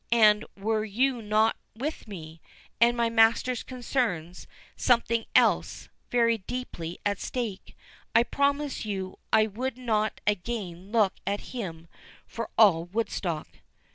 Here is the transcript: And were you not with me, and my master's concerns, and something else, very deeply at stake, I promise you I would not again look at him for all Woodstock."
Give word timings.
And 0.11 0.45
were 0.57 0.83
you 0.83 1.21
not 1.21 1.57
with 1.75 2.07
me, 2.07 2.41
and 2.79 2.97
my 2.97 3.07
master's 3.07 3.61
concerns, 3.61 4.45
and 4.73 4.81
something 4.81 5.25
else, 5.35 5.89
very 6.09 6.39
deeply 6.39 6.97
at 7.05 7.19
stake, 7.19 7.77
I 8.15 8.23
promise 8.23 8.83
you 8.83 9.19
I 9.31 9.45
would 9.45 9.77
not 9.77 10.19
again 10.25 10.91
look 10.91 11.13
at 11.27 11.41
him 11.53 11.87
for 12.25 12.49
all 12.57 12.85
Woodstock." 12.85 13.47